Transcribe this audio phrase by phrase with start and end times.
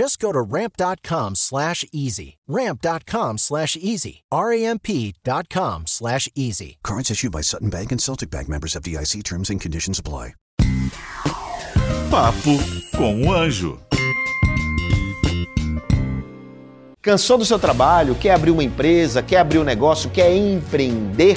[0.00, 2.38] Just go to ramp.com slash easy.
[2.48, 4.22] Ramp.com slash easy.
[4.32, 6.78] R-A-M-P.com slash easy.
[6.82, 10.32] Cards issued by Sutton Bank and Celtic Bank members of DIC terms and conditions apply.
[12.08, 12.56] Papo
[12.96, 13.78] com o Anjo.
[17.02, 18.14] Cansou do seu trabalho?
[18.14, 19.22] Quer abrir uma empresa?
[19.22, 20.08] Quer abrir um negócio?
[20.08, 21.36] Quer empreender?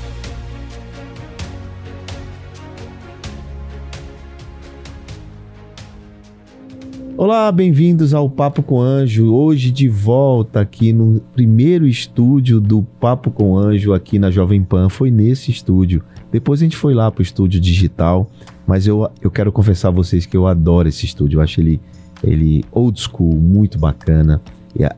[7.23, 9.31] Olá, bem-vindos ao Papo com Anjo.
[9.31, 14.89] Hoje de volta aqui no primeiro estúdio do Papo com Anjo aqui na Jovem Pan.
[14.89, 16.01] Foi nesse estúdio.
[16.31, 18.27] Depois a gente foi lá para o estúdio digital,
[18.65, 21.37] mas eu, eu quero confessar a vocês que eu adoro esse estúdio.
[21.37, 21.79] Eu acho ele,
[22.23, 24.41] ele old school, muito bacana.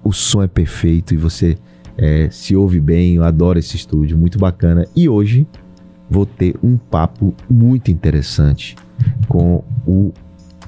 [0.02, 1.58] O som é perfeito e você
[1.98, 3.16] é, se ouve bem.
[3.16, 4.88] Eu adoro esse estúdio, muito bacana.
[4.96, 5.46] E hoje
[6.10, 8.78] vou ter um papo muito interessante
[9.28, 10.14] com o,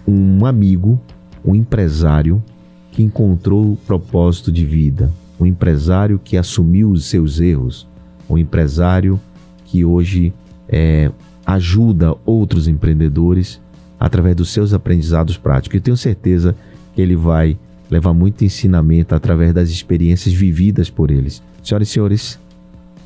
[0.06, 1.00] um amigo
[1.46, 2.44] um empresário
[2.92, 7.88] que encontrou o propósito de vida, um empresário que assumiu os seus erros,
[8.30, 9.20] um empresário
[9.66, 10.34] que hoje
[10.68, 11.12] é,
[11.46, 13.62] ajuda outros empreendedores
[14.00, 15.76] através dos seus aprendizados práticos.
[15.76, 16.56] Eu tenho certeza
[16.94, 17.58] que ele vai
[17.90, 21.44] levar muito ensinamento através das experiências vividas por eles.
[21.62, 22.40] Senhoras e senhores,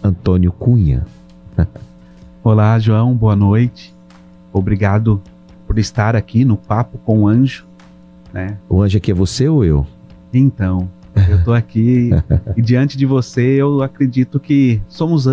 [0.03, 1.05] Antônio Cunha.
[2.43, 3.93] Olá, João, boa noite.
[4.53, 5.21] Obrigado
[5.67, 7.68] por estar aqui no Papo com o Anjo
[8.33, 8.57] né?
[8.69, 9.85] O anjo aqui é você ou eu?
[10.33, 10.89] Então,
[11.29, 12.11] eu tô aqui
[12.55, 15.25] e diante de você eu acredito que somos,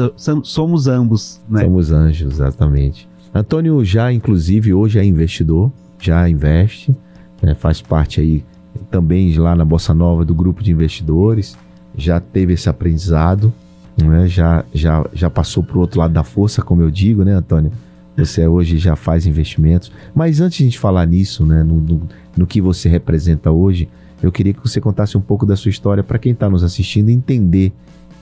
[0.43, 1.65] somos ambos, né?
[1.65, 3.09] Somos anjos, exatamente.
[3.35, 6.97] Antônio já, inclusive, hoje é investidor, já investe,
[7.43, 7.55] né?
[7.55, 8.45] faz parte aí
[8.91, 11.57] também lá na Bossa Nova do grupo de investidores,
[11.97, 13.53] já teve esse aprendizado,
[13.97, 14.27] né?
[14.27, 17.73] já, já, já passou para o outro lado da força, como eu digo, né, Antônio?
[18.17, 19.93] Você hoje já faz investimentos.
[20.15, 23.89] Mas antes de a gente falar nisso, né, no, no, no que você representa hoje,
[24.23, 27.11] eu queria que você contasse um pouco da sua história para quem está nos assistindo
[27.11, 27.73] entender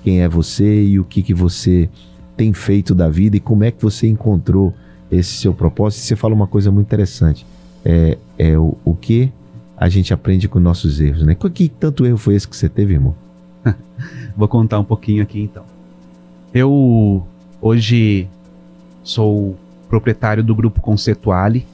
[0.02, 1.88] quem é você e o que, que você
[2.36, 4.74] tem feito da vida e como é que você encontrou
[5.10, 6.02] esse seu propósito.
[6.02, 7.46] Você fala uma coisa muito interessante.
[7.84, 9.32] É, é o, o que
[9.76, 11.34] a gente aprende com nossos erros, né?
[11.34, 13.14] Que tanto erro foi esse que você teve, irmão?
[14.36, 15.64] Vou contar um pouquinho aqui então.
[16.52, 17.26] Eu
[17.60, 18.28] hoje
[19.02, 19.56] sou
[19.94, 21.64] proprietário do Grupo Conceituale.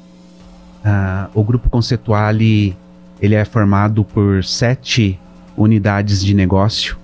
[0.85, 2.77] Uh, o Grupo Conceituale
[3.19, 5.19] ele é formado por sete
[5.57, 6.99] unidades de negócio.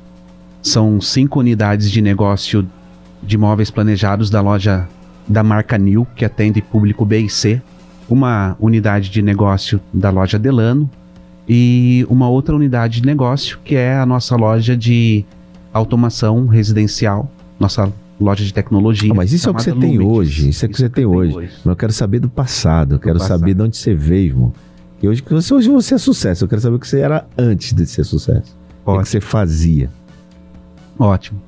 [0.61, 2.69] São cinco unidades de negócio
[3.23, 4.87] de móveis planejados da loja
[5.27, 7.63] da marca New, que atende público B e C.
[8.11, 10.89] Uma unidade de negócio da loja Delano
[11.49, 15.25] e uma outra unidade de negócio que é a nossa loja de
[15.73, 17.91] automação residencial, nossa
[18.21, 19.13] loja de tecnologia.
[19.13, 20.49] Ah, mas isso é o que você tem hoje.
[20.49, 21.37] Isso é o que você tem hoje.
[21.37, 21.53] hoje.
[21.59, 22.95] Mas eu quero saber do passado.
[22.95, 23.41] Eu do quero passado.
[23.41, 24.53] saber de onde você veio, irmão.
[25.03, 26.45] E hoje, hoje você é sucesso.
[26.45, 28.57] Eu quero saber o que você era antes de ser sucesso.
[28.85, 29.01] Ótimo.
[29.01, 29.91] O que você fazia.
[30.99, 31.41] Ótimo.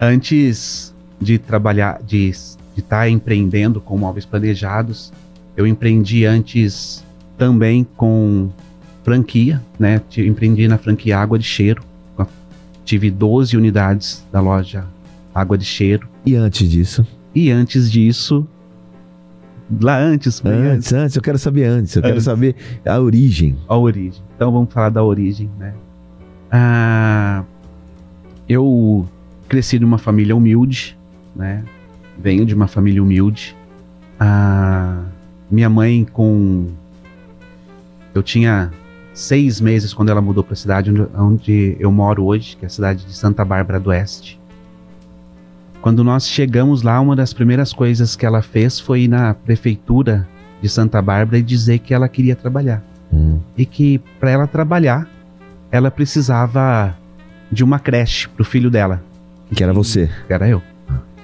[0.00, 2.56] Antes de trabalhar, de estar
[2.88, 5.12] tá empreendendo com móveis planejados,
[5.56, 7.04] eu empreendi antes
[7.36, 8.50] também com
[9.02, 10.00] franquia, né?
[10.16, 11.82] Empreendi na franquia Água de Cheiro.
[12.84, 14.84] Tive 12 unidades da loja
[15.34, 16.08] água de cheiro.
[16.24, 17.06] E antes disso?
[17.34, 18.46] E antes disso,
[19.80, 22.10] lá antes, antes, antes, antes, eu quero saber antes, eu antes.
[22.10, 23.56] quero saber a origem.
[23.68, 24.22] A origem.
[24.36, 25.74] Então vamos falar da origem, né?
[26.50, 27.44] Ah,
[28.48, 29.08] eu
[29.48, 30.98] cresci numa família humilde,
[31.34, 31.64] né?
[32.18, 33.56] Venho de uma família humilde.
[34.20, 35.02] Ah,
[35.50, 36.68] minha mãe com
[38.14, 38.70] eu tinha
[39.14, 42.66] seis meses quando ela mudou para a cidade onde, onde eu moro hoje, que é
[42.66, 44.40] a cidade de Santa Bárbara do Oeste.
[45.82, 50.28] Quando nós chegamos lá, uma das primeiras coisas que ela fez foi ir na prefeitura
[50.62, 52.82] de Santa Bárbara e dizer que ela queria trabalhar.
[53.12, 53.40] Hum.
[53.58, 55.06] e que para ela trabalhar,
[55.70, 56.96] ela precisava
[57.50, 59.02] de uma creche pro filho dela.
[59.54, 60.08] Que era você.
[60.26, 60.62] Que era eu,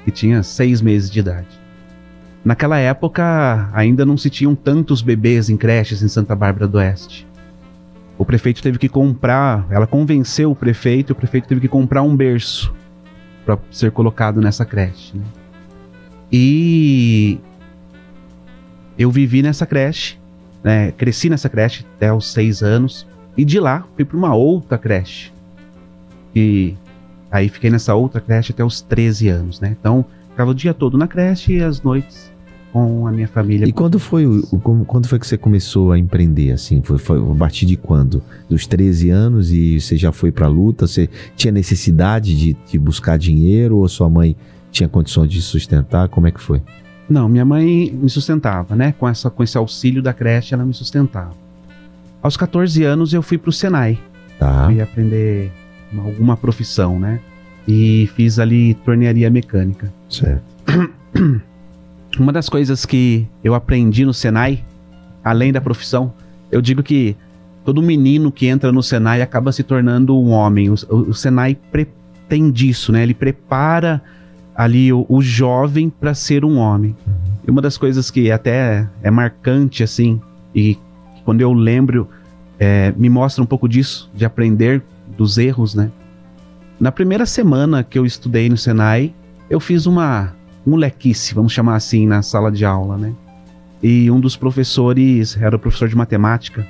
[0.05, 1.47] que tinha seis meses de idade.
[2.45, 7.27] Naquela época, ainda não se tinham tantos bebês em creches em Santa Bárbara do Oeste.
[8.19, 12.03] O prefeito teve que comprar, ela convenceu o prefeito, e o prefeito teve que comprar
[12.03, 12.75] um berço
[13.49, 15.17] para ser colocado nessa creche.
[15.17, 15.25] né?
[16.31, 17.39] E
[18.99, 20.19] eu vivi nessa creche,
[20.63, 20.93] né?
[20.93, 23.07] cresci nessa creche até os seis anos,
[23.39, 25.33] e de lá fui para uma outra creche.
[26.37, 26.75] E
[27.31, 29.75] aí fiquei nessa outra creche até os 13 anos, né?
[29.81, 32.31] Então, ficava o dia todo na creche e as noites
[32.73, 33.67] com a minha família.
[33.67, 34.25] E quando foi,
[34.87, 36.81] quando foi que você começou a empreender, assim?
[36.83, 38.23] Foi, foi a partir de quando?
[38.49, 40.87] Dos 13 anos e você já foi pra luta?
[40.87, 44.37] Você tinha necessidade de, de buscar dinheiro ou sua mãe
[44.71, 46.09] tinha condições de sustentar?
[46.09, 46.61] Como é que foi?
[47.09, 48.93] Não, minha mãe me sustentava, né?
[48.99, 51.33] Com, essa, com esse auxílio da creche, ela me sustentava.
[52.23, 53.99] Aos 14 anos, eu fui pro Senai.
[54.39, 54.67] Tá.
[54.67, 55.51] Fui aprender
[55.91, 57.19] uma- alguma profissão, né?
[57.67, 59.91] E fiz ali tornearia mecânica.
[60.09, 60.43] Certo.
[62.19, 64.65] Uma das coisas que eu aprendi no Senai,
[65.25, 66.13] além da profissão,
[66.51, 67.17] eu digo que
[67.65, 70.71] todo menino que entra no Senai acaba se tornando um homem.
[70.71, 73.03] O, o- Senai pretende isso, né?
[73.03, 74.03] Ele prepara
[74.57, 76.97] ali o, o jovem para ser um homem.
[77.47, 80.21] E uma das coisas que até é marcante, assim,
[80.55, 80.77] e
[81.25, 82.09] quando eu lembro,
[82.59, 84.83] é, me mostra um pouco disso, de aprender
[85.17, 85.91] dos erros, né?
[86.81, 89.13] Na primeira semana que eu estudei no Senai,
[89.51, 90.33] eu fiz uma
[90.69, 93.13] molequice, vamos chamar assim, na sala de aula, né?
[93.83, 96.67] E um dos professores, era o professor de matemática,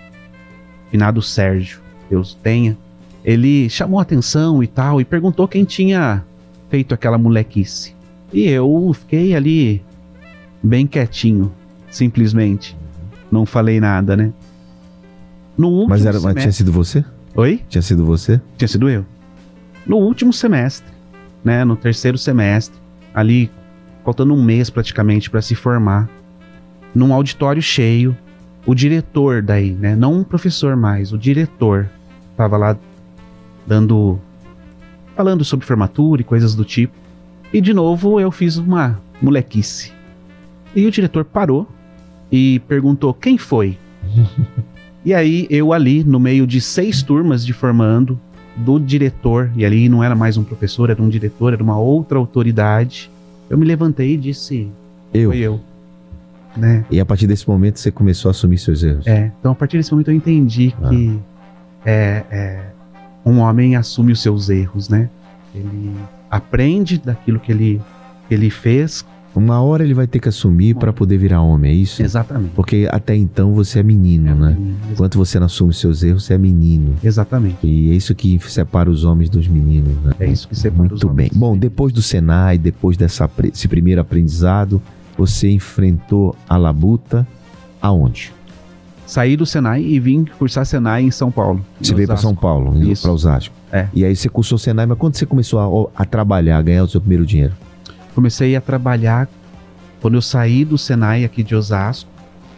[0.90, 2.76] finado Sérgio, Deus tenha,
[3.24, 6.24] ele chamou a atenção e tal, e perguntou quem tinha
[6.70, 7.94] feito aquela molequice.
[8.32, 9.82] E eu fiquei ali
[10.62, 11.52] bem quietinho,
[11.90, 12.76] simplesmente.
[13.30, 14.32] Não falei nada, né?
[15.56, 16.42] No último Mas, era, mas semestre...
[16.42, 17.04] tinha sido você?
[17.34, 17.62] Oi?
[17.68, 18.40] Tinha sido você?
[18.56, 19.04] Tinha sido eu.
[19.86, 20.92] No último semestre,
[21.42, 22.78] né, no terceiro semestre,
[23.14, 23.50] ali
[24.08, 26.08] faltando um mês praticamente para se formar,
[26.94, 28.16] num auditório cheio,
[28.64, 31.90] o diretor daí, né, não um professor mais, o diretor
[32.34, 32.74] tava lá
[33.66, 34.18] dando
[35.14, 36.94] falando sobre formatura e coisas do tipo.
[37.52, 39.92] E de novo eu fiz uma molequice.
[40.74, 41.68] E o diretor parou
[42.32, 43.76] e perguntou quem foi.
[45.04, 48.18] e aí eu ali no meio de seis turmas de formando,
[48.56, 52.16] do diretor, e ali não era mais um professor, era um diretor, era uma outra
[52.16, 53.10] autoridade.
[53.50, 54.70] Eu me levantei e disse:
[55.12, 55.30] Eu.
[55.30, 55.60] Foi eu.
[56.56, 56.84] Né?
[56.90, 59.06] E a partir desse momento você começou a assumir seus erros.
[59.06, 60.88] É, então a partir desse momento eu entendi Ah.
[60.88, 61.18] que
[61.84, 62.64] é, é,
[63.24, 65.08] um homem assume os seus erros, né?
[65.54, 65.94] Ele
[66.30, 67.80] aprende daquilo que ele,
[68.28, 69.04] que ele fez.
[69.34, 72.02] Uma hora ele vai ter que assumir pra poder virar homem, é isso?
[72.02, 72.52] Exatamente.
[72.56, 74.56] Porque até então você é menino, né?
[74.58, 76.94] Exa- Enquanto você não assume seus erros, você é menino.
[77.04, 77.58] Exatamente.
[77.64, 80.12] E é isso que separa os homens dos meninos, né?
[80.18, 81.26] É isso que separa os Muito bem.
[81.26, 81.36] homens.
[81.36, 84.82] Bom, depois do Senai, depois dessa, apre- esse primeiro aprendizado,
[85.16, 87.26] você enfrentou a labuta
[87.80, 88.32] aonde?
[89.06, 91.64] Saí do Senai e vim cursar Senai em São Paulo.
[91.80, 92.28] em Você veio para Osasco.
[92.28, 93.54] São Paulo, para Osasco.
[93.72, 93.86] É.
[93.94, 96.88] E aí você cursou Senai, mas quando você começou a, a trabalhar, a ganhar o
[96.88, 97.54] seu primeiro dinheiro?
[98.14, 99.28] Comecei a trabalhar
[100.00, 102.10] quando eu saí do Senai aqui de Osasco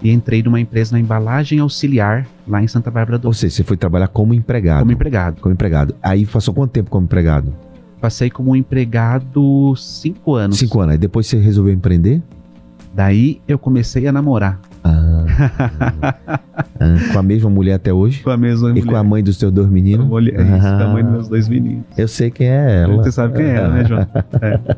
[0.03, 3.63] e entrei numa empresa na embalagem auxiliar lá em Santa Bárbara do Ou seja, você
[3.65, 4.81] foi trabalhar como empregado.
[4.81, 5.41] como empregado.
[5.41, 5.95] Como empregado.
[6.03, 7.53] Aí passou quanto tempo como empregado?
[8.01, 10.59] Passei como empregado cinco anos.
[10.59, 10.93] Cinco anos.
[10.93, 12.23] Aí depois você resolveu empreender?
[12.95, 15.25] Daí eu comecei a namorar Ah.
[16.81, 18.23] Ah, com a mesma mulher até hoje?
[18.23, 20.07] com a mesma E com a mãe dos teus dois meninos?
[20.07, 20.35] mulher.
[20.41, 21.13] É isso, com a mãe dos Ah.
[21.13, 21.85] meus dois meninos.
[21.97, 22.97] Eu sei quem é ela.
[22.97, 24.07] Você sabe quem é, né, João?
[24.41, 24.77] É.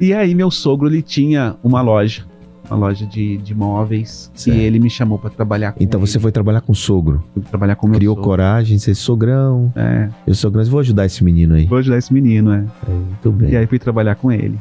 [0.00, 2.24] E aí meu sogro ele tinha uma loja,
[2.70, 4.56] uma loja de, de móveis, Certo.
[4.56, 6.22] e ele me chamou para trabalhar com Então você ele.
[6.22, 7.22] foi trabalhar com o sogro.
[7.34, 8.28] Fui trabalhar com Criou sogro.
[8.30, 9.72] coragem, você sogrão.
[9.76, 11.66] É, Eu sogrão, vou ajudar esse menino aí.
[11.66, 12.64] vou ajudar esse menino, é.
[12.88, 13.50] Muito bem.
[13.50, 14.58] E aí fui trabalhar com ele.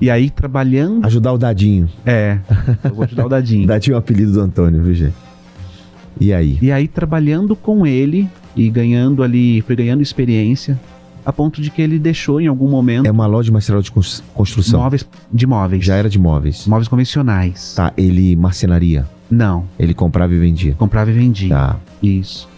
[0.00, 1.88] E aí trabalhando, Ajudar o Dadinho.
[2.04, 2.38] é,
[2.84, 3.66] eu vou ajudar o Dadinho.
[3.68, 5.14] Dadinho é o apelido do Antônio, viu, gente?
[6.20, 6.58] E aí?
[6.62, 10.80] E aí trabalhando com ele e ganhando ali, fui ganhando experiência,
[11.26, 13.90] a ponto de que ele deixou em algum momento É uma loja de material de
[13.90, 14.80] cons- construção.
[14.80, 15.84] móveis de móveis.
[15.84, 16.66] Já era de móveis.
[16.66, 17.74] Móveis convencionais.
[17.74, 19.04] Tá, ele marcenaria.
[19.28, 20.74] Não, Ele comprava e vendia.
[20.78, 21.48] comprava e vendia.
[21.48, 21.76] Tá.
[22.00, 22.48] Isso.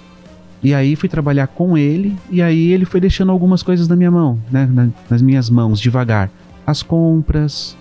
[0.62, 4.10] E aí fui trabalhar com ele, e aí ele foi deixando algumas coisas na minha
[4.10, 4.68] mão, né?
[4.70, 6.28] na- nas minhas mãos, devagar.
[6.66, 7.74] As compras,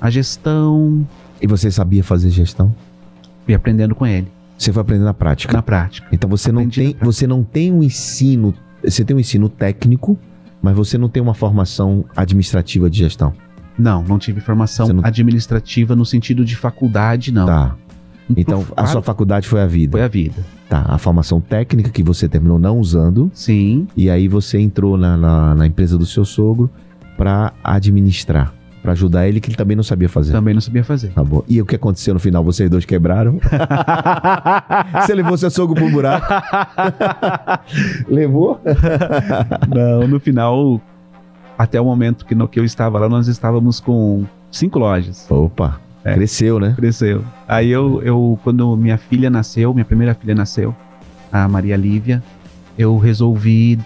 [0.00, 1.06] a gestão,
[1.42, 2.74] E você sabia fazer gestão?
[3.44, 5.52] fui aprendendo com ele, Você foi aprender na prática.
[5.52, 6.06] na prática.
[6.12, 9.48] Então você não Aprendi na tem, você não tem um ensino, você tem um ensino
[9.48, 10.16] técnico,
[10.62, 13.32] mas você não tem uma formação administrativa de gestão.
[13.78, 17.46] Não, não tive formação não- administrativa no sentido de faculdade, não.
[17.46, 17.76] Tá.
[18.36, 19.92] Então, a sua faculdade foi a vida.
[19.92, 20.44] Foi a vida.
[20.68, 25.16] Tá, a formação técnica que você terminou não usando, Sim, e aí você entrou na,
[25.16, 26.70] na, na empresa do seu sogro
[27.16, 30.32] pra administrar, pra ajudar ele, que ele também não sabia fazer.
[30.32, 31.08] também não sabia fazer.
[31.08, 31.42] Tá bom.
[31.48, 32.42] E o que aconteceu no final?
[32.42, 33.38] Vocês dois quebraram?
[35.04, 36.26] você levou seu sogro pro buraco?
[38.08, 38.60] levou?
[39.68, 40.80] Não, no final,
[41.58, 45.30] até o momento que, no, que eu estava lá, nós estávamos com cinco lojas.
[45.30, 46.14] Opa, É.
[46.14, 46.72] cresceu, né?
[46.76, 47.24] Cresceu.
[47.46, 50.74] Aí eu, eu, quando minha filha nasceu, minha primeira filha nasceu,
[51.32, 52.22] a Maria Lívia,
[52.78, 53.78] eu resolvi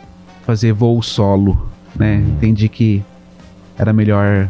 [0.46, 2.16] fazer voo solo, né?
[2.16, 3.02] Entendi que
[3.76, 4.48] era melhor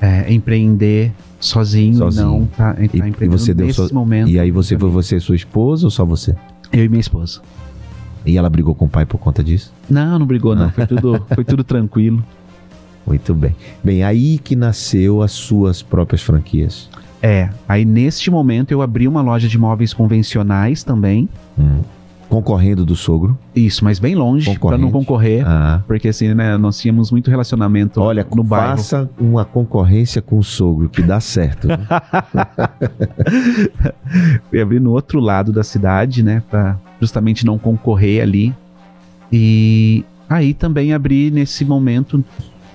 [0.00, 2.26] é, empreender sozinho, Sozinho.
[2.26, 4.28] não tá, tá E- e empreendendo você deu nesse so- momento.
[4.30, 6.34] E aí você foi você e sua esposa ou só você?
[6.72, 7.40] Eu e minha esposa.
[8.24, 9.72] E ela brigou com o pai por conta disso?
[9.88, 12.24] Não, não brigou não, foi tudo, foi tudo tranquilo.
[13.06, 13.54] Muito bem.
[13.84, 16.90] Bem, aí que nasceu as suas próprias franquias.
[17.22, 21.80] É, aí neste momento eu abri uma loja de móveis convencionais também, Hum.
[22.36, 23.36] Concorrendo do sogro.
[23.54, 25.42] isso, mas bem longe, para não concorrer.
[25.46, 25.82] Ah.
[25.86, 28.76] Porque assim, né, nós tínhamos muito relacionamento Olha, no bairro.
[28.76, 31.66] faça uma concorrência com o sogro, que dá certo.
[31.66, 31.78] né?
[34.50, 38.54] Fui abrir no outro lado da cidade, né, pra justamente não concorrer ali.
[39.32, 42.22] E aí também abri nesse momento,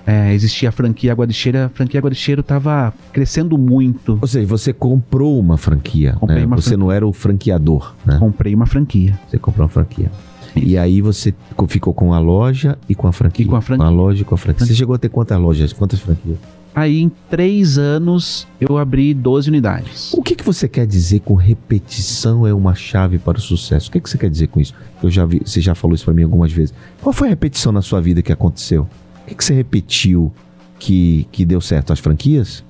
[0.06, 4.18] é, existia a franquia Água de Cheiro, a franquia Água de Cheiro tava crescendo muito.
[4.20, 6.14] Ou seja, você comprou uma franquia.
[6.18, 6.46] Comprei né?
[6.46, 6.84] uma Você franquia.
[6.84, 8.18] não era o franqueador, né?
[8.18, 9.18] Comprei uma franquia.
[9.28, 10.10] Você comprou uma franquia.
[10.54, 13.44] E aí você co- ficou com a loja e com a franquia.
[13.46, 13.88] E com a franquia.
[13.88, 14.66] loja e com a franquia.
[14.66, 15.72] Você chegou a ter quantas lojas?
[15.72, 16.36] Quantas franquias?
[16.74, 20.12] Aí em três anos eu abri 12 unidades.
[20.14, 23.88] O que, que você quer dizer com repetição é uma chave para o sucesso?
[23.88, 24.74] O que, que você quer dizer com isso?
[25.02, 26.74] Eu já vi, você já falou isso para mim algumas vezes.
[27.02, 28.86] Qual foi a repetição na sua vida que aconteceu?
[29.22, 30.32] O que, que você repetiu
[30.78, 31.92] que, que deu certo?
[31.92, 32.64] As franquias?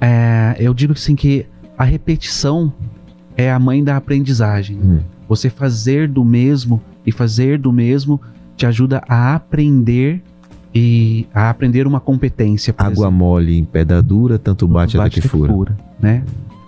[0.00, 1.46] É, eu digo assim que
[1.78, 2.72] a repetição
[3.36, 4.76] é a mãe da aprendizagem.
[4.76, 5.00] Hum.
[5.28, 8.20] Você fazer do mesmo e fazer do mesmo
[8.56, 10.22] te ajuda a aprender
[10.74, 12.74] e a aprender uma competência.
[12.76, 13.12] Água exemplo.
[13.12, 15.76] mole em pedra dura, tanto bate, até que fura.
[16.00, 16.22] né?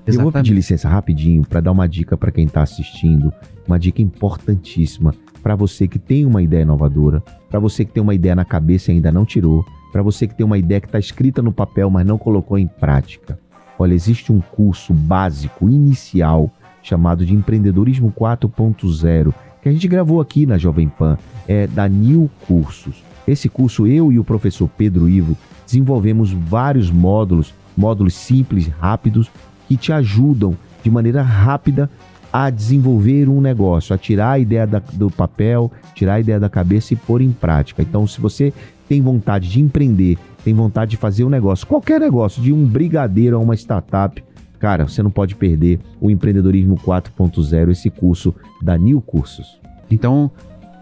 [0.06, 0.54] Eu vou pedir Exatamente.
[0.54, 3.30] licença rapidinho para dar uma dica para quem está assistindo,
[3.66, 8.14] uma dica importantíssima para você que tem uma ideia inovadora, para você que tem uma
[8.14, 10.98] ideia na cabeça e ainda não tirou, para você que tem uma ideia que está
[10.98, 13.38] escrita no papel, mas não colocou em prática.
[13.78, 16.50] Olha, existe um curso básico, inicial,
[16.82, 21.16] chamado de Empreendedorismo 4.0, que a gente gravou aqui na Jovem Pan,
[21.46, 23.02] é da New Cursos.
[23.26, 29.30] Esse curso, eu e o professor Pedro Ivo desenvolvemos vários módulos, módulos simples, rápidos,
[29.68, 31.90] que te ajudam de maneira rápida
[32.32, 36.48] a desenvolver um negócio, a tirar a ideia da- do papel, tirar a ideia da
[36.48, 37.82] cabeça e pôr em prática.
[37.82, 38.52] Então, se você
[38.88, 43.36] tem vontade de empreender, tem vontade de fazer um negócio, qualquer negócio, de um brigadeiro
[43.36, 44.22] a uma startup,
[44.58, 49.60] cara, você não pode perder o Empreendedorismo 4.0, esse curso da New Cursos.
[49.90, 50.30] Então,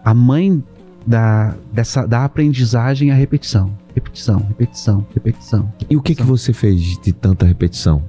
[0.03, 0.63] a mãe
[1.05, 3.71] da, dessa, da aprendizagem é a repetição.
[3.95, 5.73] Repetição, repetição, repetição.
[5.89, 8.03] E o que, que você fez de tanta repetição?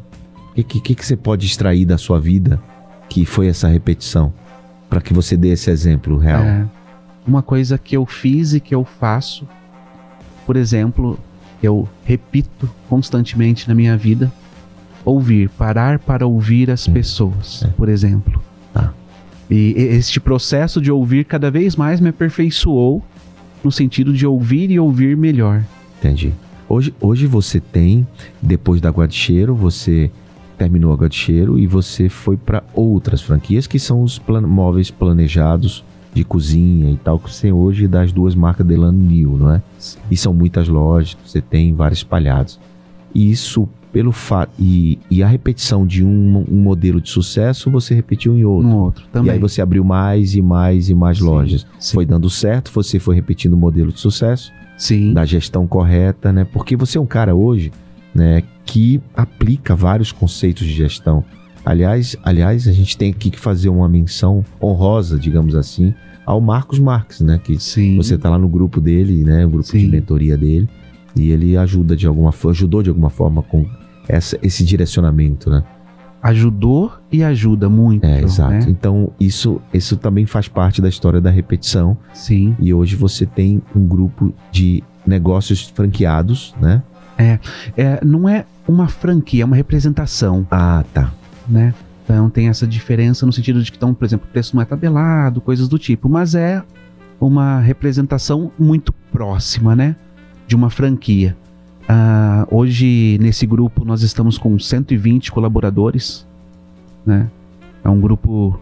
[0.51, 2.61] O que, que, que você pode extrair da sua vida
[3.09, 4.33] que foi essa repetição?
[4.89, 6.43] Para que você dê esse exemplo real.
[6.43, 6.67] É,
[7.27, 9.47] uma coisa que eu fiz e que eu faço,
[10.47, 11.19] por exemplo,
[11.63, 14.33] eu repito constantemente na minha vida,
[15.05, 18.43] ouvir, parar para ouvir as pessoas, por exemplo.
[18.73, 18.93] Tá.
[19.51, 23.03] E este processo de ouvir cada vez mais me aperfeiçoou
[23.63, 25.63] no sentido de ouvir e ouvir melhor.
[25.99, 26.33] Entendi.
[26.69, 28.07] Hoje, hoje você tem,
[28.41, 30.11] depois da Água de Cheiro, você
[30.59, 34.41] terminou a Água de Cheiro e você foi para outras franquias que são os plan-
[34.47, 39.37] móveis planejados de cozinha e tal, que você tem hoje das duas marcas Delano New,
[39.39, 39.63] não é?
[40.11, 42.59] E são muitas lojas, você tem vários espalhados.
[43.15, 44.51] E isso, pelo fato.
[44.59, 48.69] E, e a repetição de um, um modelo de sucesso, você repetiu em outro.
[48.69, 49.31] No outro também.
[49.31, 51.67] E aí você abriu mais e mais e mais Sim, lojas.
[51.79, 51.95] sim.
[51.95, 55.13] Foi dando certo, você foi repetindo o modelo de sucesso Sim.
[55.13, 56.45] da gestão correta, né?
[56.45, 57.71] Porque você é um cara hoje,
[58.19, 61.25] né, que aplica vários conceitos de gestão.
[61.65, 65.95] Aliás, aliás, a gente tem aqui que fazer uma menção honrosa, digamos assim,
[66.27, 67.97] ao Marcos Marques, né, que Sim.
[67.97, 69.89] você tá lá no grupo dele, né, o grupo de Sim.
[69.89, 70.69] mentoria dele,
[71.15, 73.65] e ele ajuda de alguma forma, ajudou de alguma forma com
[74.09, 75.63] essa, esse direcionamento, né?
[76.21, 78.05] Ajudou e ajuda muito.
[78.05, 78.53] É, exato.
[78.53, 78.67] né?
[78.69, 81.97] Então, isso, isso também faz parte da história da repetição.
[82.13, 82.57] Sim.
[82.59, 86.83] E hoje você tem um grupo de negócios franqueados, né?
[87.19, 90.47] É, não é uma franquia, é uma representação.
[90.51, 91.13] Ah, tá.
[91.49, 91.75] né?
[92.05, 94.65] Então tem essa diferença no sentido de que, então, por exemplo, o preço não é
[94.65, 96.63] tabelado, coisas do tipo, mas é
[97.21, 99.97] uma representação muito próxima, né?
[100.47, 101.37] De uma franquia.
[101.89, 106.27] Ah, hoje, nesse grupo, nós estamos com 120 colaboradores,
[107.05, 107.29] né?
[107.85, 108.59] É um grupo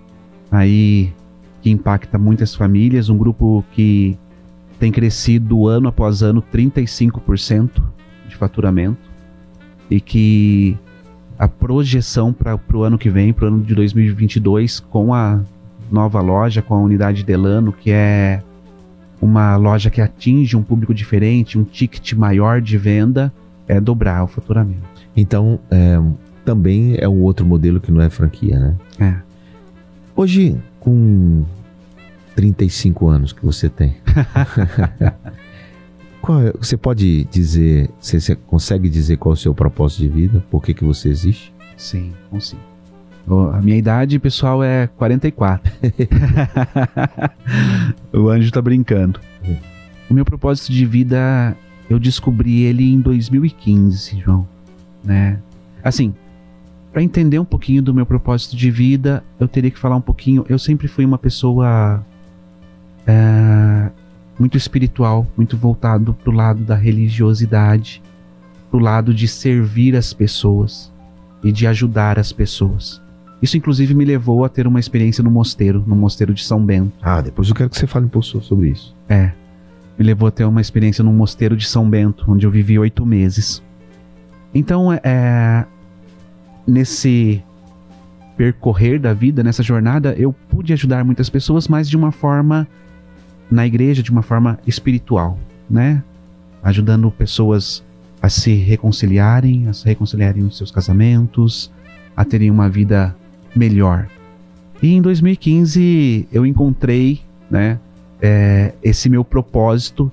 [0.50, 1.12] aí
[1.60, 4.16] que impacta muitas famílias, um grupo que
[4.78, 7.95] tem crescido ano após ano 35%
[8.26, 8.99] de faturamento
[9.90, 10.76] e que
[11.38, 15.40] a projeção para o ano que vem, para o ano de 2022, com a
[15.90, 18.42] nova loja, com a unidade Delano, que é
[19.21, 23.33] uma loja que atinge um público diferente, um ticket maior de venda,
[23.68, 24.83] é dobrar o faturamento.
[25.16, 26.00] Então, é,
[26.45, 28.75] também é um outro modelo que não é franquia, né?
[28.99, 29.14] É.
[30.14, 31.45] Hoje, com
[32.35, 33.97] 35 anos que você tem,
[36.26, 40.09] qual é- você pode dizer, você, você consegue dizer qual é o seu propósito de
[40.09, 40.45] vida?
[40.50, 41.54] Por que, que você existe?
[41.76, 42.61] Sim, consigo.
[43.52, 45.73] A minha idade, pessoal, é 44.
[48.12, 49.21] o anjo tá brincando.
[50.11, 51.56] O meu propósito de vida,
[51.88, 54.47] eu descobri ele em 2015, João.
[55.04, 55.38] Né?
[55.83, 56.12] Assim,
[56.92, 60.45] para entender um pouquinho do meu propósito de vida, eu teria que falar um pouquinho.
[60.49, 62.04] Eu sempre fui uma pessoa
[63.06, 63.90] é,
[64.38, 68.02] muito espiritual, muito voltado pro lado da religiosidade,
[68.70, 70.92] pro lado de servir as pessoas
[71.42, 73.00] e de ajudar as pessoas.
[73.40, 76.92] Isso, inclusive, me levou a ter uma experiência no mosteiro, no mosteiro de São Bento.
[77.02, 78.94] Ah, depois eu quero que você fale um pouco so- sobre isso.
[79.08, 79.32] É,
[79.98, 83.04] me levou a ter uma experiência no mosteiro de São Bento, onde eu vivi oito
[83.04, 83.62] meses.
[84.54, 85.64] Então, é,
[86.66, 87.42] nesse
[88.36, 92.66] percorrer da vida, nessa jornada, eu pude ajudar muitas pessoas, mas de uma forma
[93.50, 95.38] na igreja, de uma forma espiritual,
[95.68, 96.02] né?
[96.62, 97.84] Ajudando pessoas
[98.20, 101.70] a se reconciliarem, a se reconciliarem nos seus casamentos,
[102.16, 103.14] a terem uma vida
[103.54, 104.08] melhor.
[104.82, 107.78] E em 2015 eu encontrei, né,
[108.20, 110.10] é, esse meu propósito,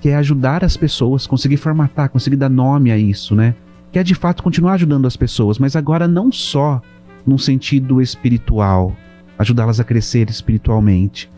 [0.00, 3.54] que é ajudar as pessoas, conseguir formatar, conseguir dar nome a isso, né?
[3.90, 6.82] Que é de fato continuar ajudando as pessoas, mas agora não só
[7.26, 8.94] num sentido espiritual,
[9.38, 11.30] ajudá-las a crescer espiritualmente,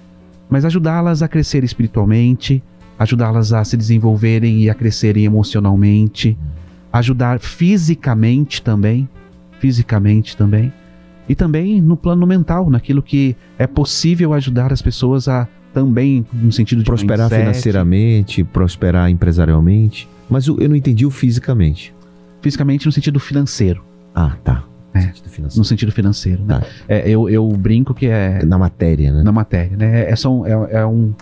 [0.48, 2.62] mas ajudá-las a crescer espiritualmente,
[2.98, 6.36] ajudá-las a se desenvolverem e a crescerem emocionalmente,
[6.92, 9.08] ajudar fisicamente também,
[9.58, 10.72] fisicamente também,
[11.28, 16.50] e também no plano mental, naquilo que é possível ajudar as pessoas a também no
[16.50, 20.08] sentido de Prosperar mindset, financeiramente, prosperar empresarialmente.
[20.30, 21.92] Mas eu eu não entendi o fisicamente.
[22.40, 23.82] fisicamente no sentido financeiro,
[24.14, 24.64] Ah, tá.
[24.98, 25.00] É.
[25.02, 25.58] Sentido financeiro.
[25.58, 26.58] no sentido financeiro, né?
[26.60, 26.66] Tá.
[26.88, 29.22] É, eu, eu brinco que é Na matéria, né?
[29.22, 30.10] na matéria, né?
[30.10, 31.12] É, só um- é, é um,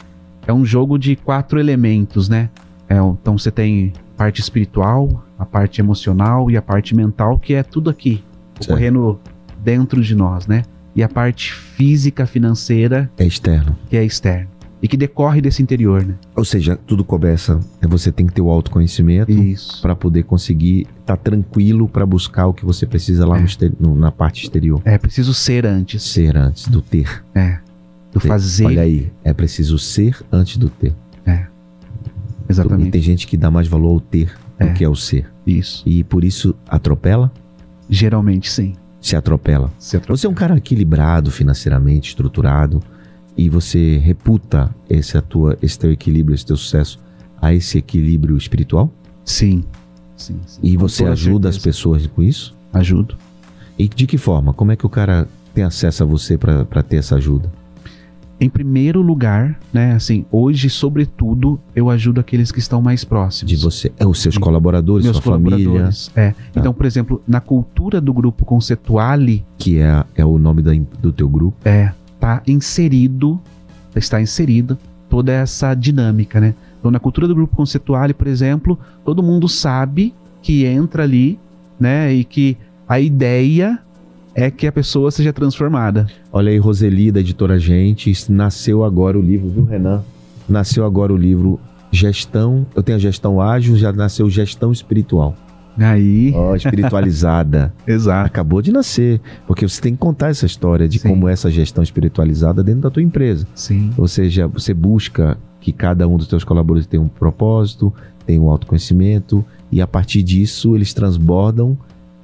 [0.47, 2.49] é um jogo de quatro elementos, né?
[2.89, 7.63] É, então você tem parte espiritual, a parte emocional e a parte mental, que é
[7.63, 8.23] tudo aqui,
[8.61, 8.71] Certo.
[8.71, 9.19] ocorrendo
[9.63, 10.63] dentro de nós, né?
[10.95, 13.77] E a parte física, financeira, É externo.
[13.91, 14.47] que é externa.
[14.85, 16.15] E que decorre desse interior, né?
[16.37, 17.59] Ou seja, tudo começa.
[17.81, 19.33] É você tem que ter o autoconhecimento
[19.81, 23.41] para poder conseguir estar tranquilo para buscar o que você precisa lá É.
[23.41, 23.49] no
[23.81, 24.83] no- na parte exterior.
[24.85, 26.03] É preciso ser antes.
[26.03, 27.25] Ser antes do ter.
[27.35, 27.57] É.
[28.13, 28.29] Do Ter.
[28.29, 28.67] fazer.
[28.67, 30.93] Olha aí, é preciso ser antes do ter.
[31.27, 32.91] E Exatamente.
[32.91, 34.67] tem gente que dá mais valor ao ter É.
[34.67, 35.27] do que ao ser.
[35.47, 35.83] Isso.
[35.87, 37.33] E por isso atropela,
[37.89, 38.75] Geralmente sim.
[39.01, 39.73] se atropela.
[39.79, 42.81] Se atro- Você é um cara equilibrado financeiramente, estruturado,
[43.37, 46.99] e você reputa esse, a tua, esse teu equilíbrio, esse teu sucesso
[47.41, 48.91] a esse equilíbrio espiritual?
[49.25, 49.65] Sim.
[50.17, 50.61] Sim, sim.
[50.63, 51.77] E Com você ajuda as certeza.
[51.77, 52.55] pessoas com isso?
[52.73, 53.17] Ajudo.
[53.79, 54.53] E de que forma?
[54.55, 57.51] Como é que o cara tem acesso a você para ter essa ajuda?
[58.41, 63.49] Em primeiro lugar, né, assim, hoje, sobretudo, eu ajudo aqueles que estão mais próximos.
[63.51, 63.93] De você?
[63.97, 65.65] É os seus colaboradores, meus sua família, Tá.
[65.65, 66.11] colaboradores.
[66.17, 66.35] É.
[66.55, 71.13] Então, por exemplo, na cultura do grupo Conceituale, que é, é o nome da, do
[71.13, 71.57] teu grupo.
[71.65, 71.93] é,
[72.25, 73.39] tá inserido,
[73.95, 74.79] está inserida
[75.11, 76.55] toda essa dinâmica, né?
[76.79, 81.39] Então, na cultura do grupo Conceituale, por exemplo, todo mundo sabe que entra ali,
[81.79, 82.57] né, e que
[82.89, 83.79] a ideia
[84.35, 86.07] é que a pessoa seja transformada.
[86.33, 90.03] Olha aí, Roseli, da editora Gente, nasceu agora o livro, viu, Renan?
[90.49, 91.61] Nasceu agora o livro
[91.93, 92.67] Gestão.
[92.75, 95.37] Eu tenho a gestão ágil, já nasceu Gestão Espiritual.
[95.79, 97.73] Aí, Ó, espiritualizada.
[97.87, 98.27] exato.
[98.27, 99.21] Acabou de nascer.
[99.47, 101.09] Porque você tem que contar essa história de Sim.
[101.09, 103.47] como é essa gestão espiritualizada dentro da tua empresa.
[103.55, 103.91] Sim.
[103.97, 107.93] Ou seja, você busca que cada um dos teus colaboradores tenha um propósito,
[108.27, 111.77] tenha um autoconhecimento, e a partir disso eles transbordam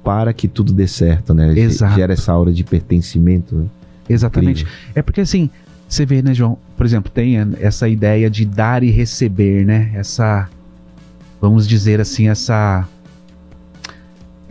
[0.03, 1.57] para que tudo dê certo, né?
[1.57, 1.95] Exato.
[1.95, 3.55] Gera essa aura de pertencimento.
[3.55, 3.65] Né?
[4.09, 4.63] Exatamente.
[4.63, 4.91] Incrível.
[4.95, 5.49] É porque assim,
[5.87, 6.57] você vê, né, João?
[6.77, 9.91] Por exemplo, tem essa ideia de dar e receber, né?
[9.93, 10.49] Essa,
[11.39, 12.87] vamos dizer assim, essa,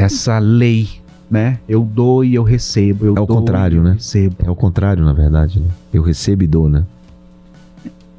[0.04, 0.88] essa lei,
[1.30, 1.58] né?
[1.68, 3.04] Eu dou e eu recebo.
[3.06, 3.92] Eu É o dou contrário, e eu né?
[3.92, 4.36] Recebo.
[4.44, 5.60] É o contrário, na verdade.
[5.60, 5.66] Né?
[5.92, 6.84] Eu recebo e dou, né?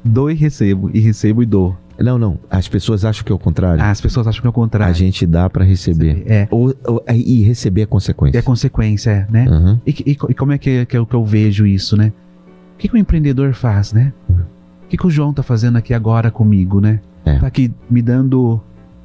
[0.04, 1.76] Dou e recebo, e recebo e dou.
[1.98, 2.38] Não, não.
[2.50, 3.80] As pessoas acham que é o contrário.
[3.82, 4.90] Ah, as pessoas acham que é o contrário.
[4.90, 6.24] A gente dá pra receber.
[6.26, 6.48] É.
[6.50, 8.38] Ou, ou- e receber é consequência.
[8.38, 9.46] É consequência, é, né?
[9.48, 9.80] Aham.
[9.86, 12.12] E, e e como é que, que, eu, que eu vejo isso, né?
[12.74, 14.12] O que, que o empreendedor faz, né?
[14.28, 16.98] O que, que o João tá fazendo aqui agora comigo, né?
[17.24, 17.38] É.
[17.38, 18.60] Tá aqui me dando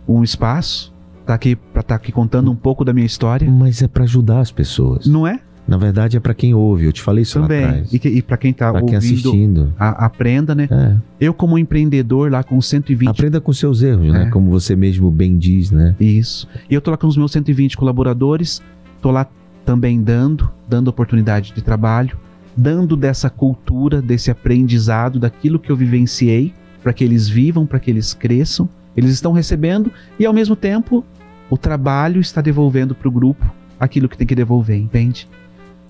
[0.08, 0.92] um espaço,
[1.28, 4.40] tá aqui pra estar aqui contando um pouco da minha história, Mas é pra ajudar
[4.40, 5.06] as pessoas.
[5.06, 5.40] não é?
[5.68, 6.86] Na verdade é pra quem ouve.
[6.86, 7.66] Eu te falei isso lá Também.
[7.66, 7.94] atrás.
[7.94, 9.74] E, que, e para quem tá Pra quem ouvindo, assistindo.
[9.78, 10.70] a- aprenda, né?
[10.72, 10.96] É.
[11.20, 14.24] Eu como empreendedor lá com 120 Aprenda com seus erros, né?
[14.24, 14.30] É.
[14.30, 15.94] Como você mesmo bem diz, né?
[16.00, 16.48] Isso.
[16.70, 18.62] E eu tô lá com os meus 120 colaboradores,
[19.02, 19.28] tô lá
[19.66, 22.18] também dando, dando oportunidade de trabalho,
[22.56, 27.92] dando dessa cultura, desse aprendizado, daquilo que eu vivenciei, para que eles vivam, para que
[27.92, 28.70] eles cresçam.
[28.96, 31.04] Eles estão recebendo e ao mesmo tempo
[31.49, 33.45] o trabalho está devolvendo para o grupo
[33.79, 35.27] aquilo que tem que devolver, entende?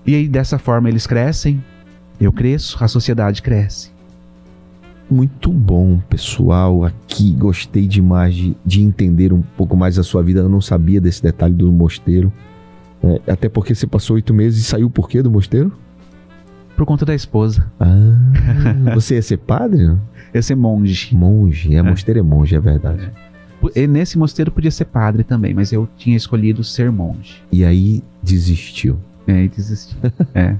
[0.06, 1.62] E aí dessa forma eles crescem,
[2.20, 3.90] eu cresço, a sociedade cresce.
[5.10, 6.84] Muito bom, pessoal.
[6.84, 10.40] Aqui gostei demais de, de entender um pouco mais a sua vida.
[10.40, 12.30] Eu não sabia desse detalhe do mosteiro.
[13.02, 15.72] É, até porque você passou oito meses e saiu por quê do mosteiro?
[16.76, 17.70] Por conta da esposa.
[17.80, 18.18] Ah,
[18.94, 19.86] você ia ser padre?
[19.86, 19.98] não?
[20.32, 21.16] Eu ser monge.
[21.16, 21.74] Monge.
[21.74, 23.10] É, mosteiro é monge, é verdade.
[23.74, 27.42] E nesse mosteiro podia ser padre também, mas eu tinha escolhido ser monge.
[27.50, 28.98] E aí desistiu.
[29.26, 29.96] É, e desisti.
[30.34, 30.56] é.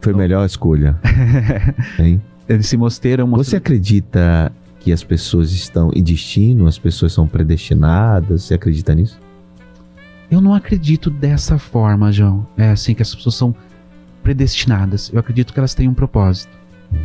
[0.00, 0.98] Foi a melhor escolha.
[1.98, 2.20] Hein?
[2.48, 3.62] Esse mosteiro é um Você mosteiro.
[3.62, 8.42] acredita que as pessoas estão em destino, as pessoas são predestinadas?
[8.42, 9.18] Você acredita nisso?
[10.30, 12.46] Eu não acredito dessa forma, João.
[12.56, 13.54] É assim que as pessoas são
[14.22, 15.10] predestinadas.
[15.12, 16.52] Eu acredito que elas têm um propósito.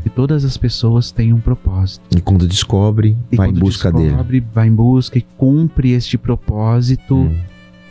[0.06, 2.02] E todas as pessoas têm um propósito.
[2.16, 4.10] E quando descobre, E vai em quando busca dele.
[4.10, 7.36] descobre, vai em busca e cumpre este propósito, Hum.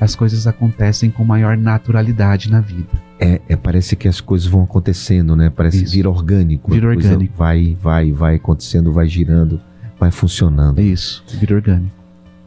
[0.01, 2.89] as coisas acontecem com maior naturalidade na vida.
[3.21, 5.51] É, é, parece que as coisas vão acontecendo, né?
[5.51, 5.95] Parece que Isso.
[5.95, 6.71] vira orgânico.
[6.71, 7.35] Vira orgânico.
[7.37, 9.61] Vai, vai, vai acontecendo, vai girando,
[9.99, 10.81] vai funcionando.
[10.81, 11.93] Isso, vida orgânica.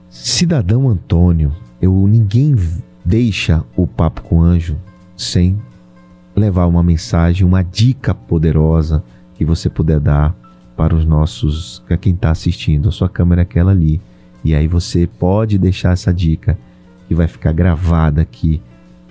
[0.09, 2.55] Cidadão Antônio, eu ninguém
[3.03, 4.77] deixa o papo com anjo
[5.15, 5.57] sem
[6.35, 9.03] levar uma mensagem, uma dica poderosa
[9.41, 10.35] que você puder dar
[10.77, 12.89] para os nossos, para quem está assistindo.
[12.89, 13.99] A sua câmera é aquela ali.
[14.45, 16.55] E aí você pode deixar essa dica
[17.07, 18.61] que vai ficar gravada aqui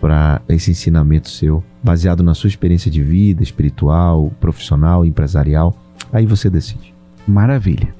[0.00, 5.76] para esse ensinamento seu, baseado na sua experiência de vida, espiritual, profissional, empresarial.
[6.12, 6.94] Aí você decide.
[7.26, 7.92] Maravilha.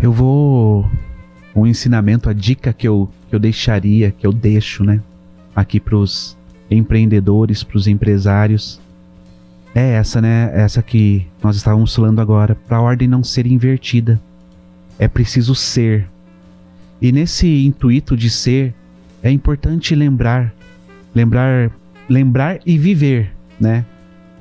[0.00, 0.88] Eu vou.
[1.56, 5.02] Um ensinamento, a dica que eu, que eu deixaria, que eu deixo, né?
[5.56, 6.38] Aqui pros
[6.70, 8.80] empreendedores, pros empresários.
[9.74, 10.50] É essa, né?
[10.54, 12.54] Essa que nós estávamos falando agora.
[12.54, 14.20] Para a ordem não ser invertida.
[14.98, 16.08] É preciso ser.
[17.00, 18.74] E nesse intuito de ser,
[19.22, 20.52] é importante lembrar,
[21.14, 21.70] lembrar,
[22.08, 23.84] lembrar e viver, né?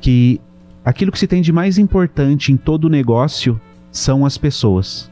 [0.02, 0.42] Que
[0.84, 3.60] aquilo que se tem de mais importante em todo negócio
[3.92, 5.10] são as pessoas.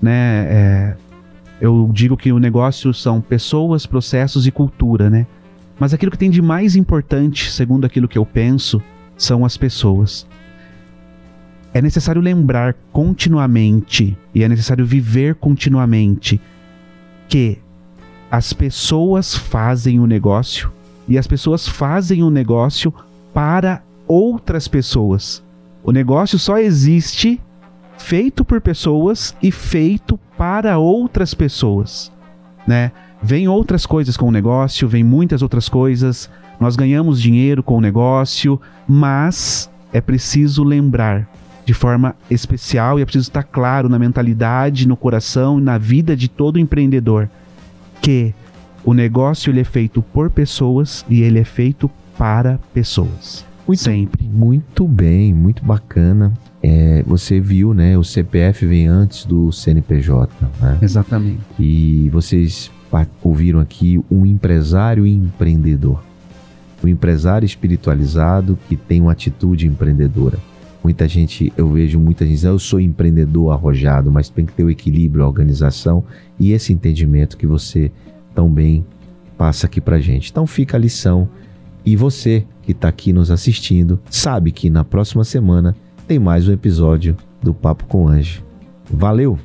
[0.00, 0.46] Né?
[0.48, 0.96] É,
[1.60, 5.26] eu digo que o negócio são pessoas, processos e cultura, né?
[5.78, 8.82] Mas aquilo que tem de mais importante, segundo aquilo que eu penso,
[9.16, 10.26] são as pessoas.
[11.72, 16.40] É necessário lembrar continuamente e é necessário viver continuamente
[17.28, 17.58] que
[18.30, 20.72] as pessoas fazem o negócio
[21.06, 22.92] e as pessoas fazem o negócio
[23.32, 25.44] para outras pessoas.
[25.84, 27.40] O negócio só existe
[27.98, 32.12] feito por pessoas e feito para outras pessoas,
[32.66, 32.92] né?
[33.22, 36.30] Vem outras coisas com o negócio, vem muitas outras coisas.
[36.60, 41.28] Nós ganhamos dinheiro com o negócio, mas é preciso lembrar
[41.64, 46.16] de forma especial e é preciso estar claro na mentalidade, no coração e na vida
[46.16, 47.28] de todo empreendedor
[48.00, 48.32] que
[48.84, 53.44] o negócio ele é feito por pessoas e ele é feito para pessoas.
[53.66, 54.24] Muito Sempre.
[54.28, 56.32] Muito bem, muito bacana.
[56.62, 57.98] É, você viu, né?
[57.98, 60.78] O CPF vem antes do CNPJ, né?
[60.80, 61.40] Exatamente.
[61.58, 62.70] E vocês
[63.22, 66.02] ouviram aqui um empresário empreendedor.
[66.82, 70.38] Um empresário espiritualizado que tem uma atitude empreendedora.
[70.84, 74.62] Muita gente, eu vejo muita gente dizendo, eu sou empreendedor arrojado, mas tem que ter
[74.62, 76.04] o equilíbrio, a organização
[76.38, 77.90] e esse entendimento que você
[78.34, 78.84] tão bem
[79.36, 80.30] passa aqui pra gente.
[80.30, 81.28] Então fica a lição.
[81.84, 85.74] E você que está aqui nos assistindo, sabe que na próxima semana
[86.06, 88.44] tem mais um episódio do Papo com Anjo.
[88.90, 89.38] Valeu!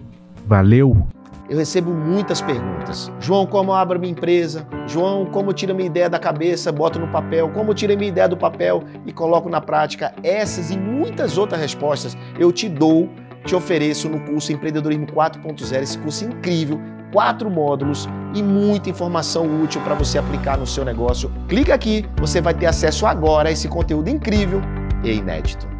[0.47, 1.07] Valeu.
[1.51, 3.11] Eu recebo muitas perguntas.
[3.19, 4.65] João, como abro minha empresa?
[4.87, 7.49] João, como eu tiro minha ideia da cabeça, boto no papel?
[7.49, 10.13] Como eu tiro minha ideia do papel e coloco na prática?
[10.23, 13.09] Essas e muitas outras respostas eu te dou,
[13.43, 16.79] te ofereço no curso Empreendedorismo 4.0, esse curso incrível,
[17.11, 21.29] quatro módulos e muita informação útil para você aplicar no seu negócio.
[21.49, 24.61] Clica aqui, você vai ter acesso agora a esse conteúdo incrível
[25.03, 25.70] e inédito.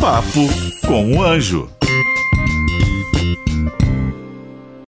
[0.00, 0.48] Papo
[0.86, 1.68] com o Anjo.